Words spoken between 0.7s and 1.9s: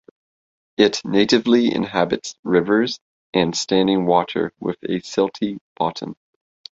It natively